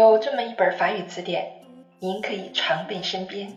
[0.00, 1.46] 有这么一本法语词典，
[1.98, 3.52] 您可以常备身边，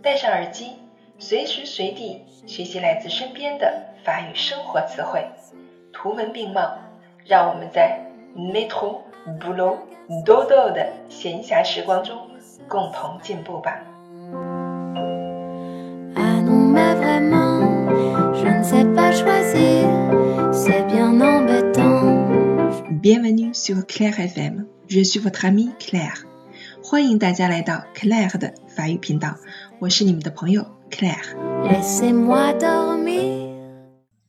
[0.00, 0.76] 戴上耳机，
[1.18, 5.26] 随时随地学习来自身边的法语生活词汇，
[5.92, 6.78] 图文并茂。
[7.24, 8.00] 让我们在
[8.36, 8.98] metro
[9.40, 9.76] boulot
[10.24, 12.16] dodo 的闲暇时光中
[12.68, 13.80] 共同进步吧。
[16.14, 16.42] Ah.
[23.02, 24.14] Bienvenue sur Claire
[24.88, 26.24] FM，je suis votre amie Claire。
[26.82, 29.36] 欢迎大家来到 Claire 的法语频道，
[29.78, 31.34] 我是你们的朋友 Claire。
[31.64, 33.52] Laissez-moi dormir.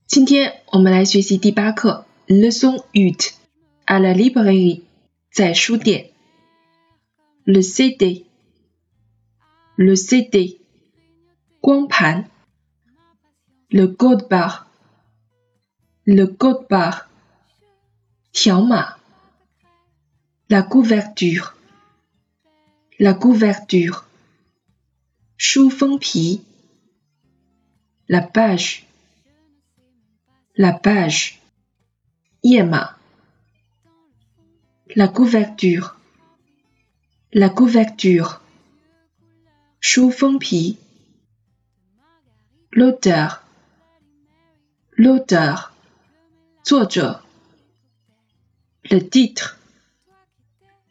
[0.07, 3.31] 今天我们来学习第八课 Leçon huit
[3.85, 4.81] à la librairie，
[5.31, 6.11] 在书店。
[7.45, 10.59] Le CD，le CD，
[11.59, 12.29] 光盘。
[13.69, 17.07] Le code barre，le code barre，
[18.31, 18.97] 条码。
[20.53, 21.55] La couverture.
[22.99, 24.05] La couverture.
[25.35, 26.43] Chou pi.
[28.07, 28.85] La page.
[30.55, 31.41] La page.
[32.43, 32.95] Yema.
[34.95, 35.95] La couverture.
[37.31, 38.43] La couverture.
[39.79, 40.77] Chou pi.
[42.73, 43.41] L'auteur.
[44.97, 45.73] L'auteur.
[48.91, 49.57] Le titre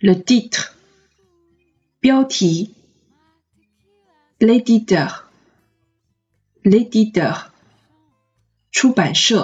[0.02, 0.76] le titre,
[2.02, 2.74] Biaoti,
[4.40, 5.30] l'éditeur,
[6.64, 7.52] l'éditeur,
[8.72, 9.34] Chubanche,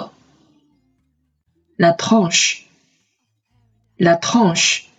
[1.77, 2.67] la tranche,
[3.99, 4.89] la tranche,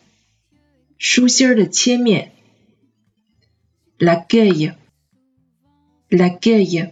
[0.97, 2.25] Chaussure de Tiemien,
[4.01, 4.73] l'accueil,
[6.11, 6.91] l'accueil,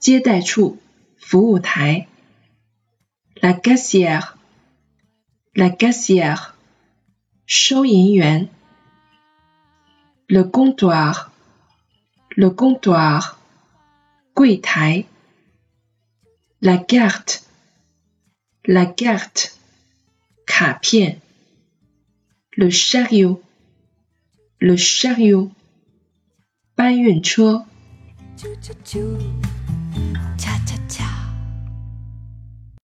[0.00, 0.72] Tiedaichu,
[1.18, 2.08] Fouotai,
[3.42, 4.36] la caissière,
[5.54, 6.57] la caissière,
[7.47, 8.49] 收银员。
[10.27, 11.31] Le comptoir,
[12.29, 13.35] le comptoir，
[14.33, 15.05] 柜台。
[16.59, 17.41] La carte,
[18.63, 19.51] la carte，
[20.45, 21.19] 卡片。
[22.51, 23.41] Le chariot,
[24.59, 25.51] le chariot，
[26.75, 27.65] 搬运车。
[28.37, 29.17] Chou chou chou.
[30.37, 31.06] Cha cha